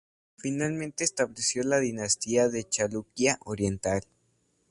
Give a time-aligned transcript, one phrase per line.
[0.39, 4.01] Finalmente estableció la dinastía de Chalukya Oriental.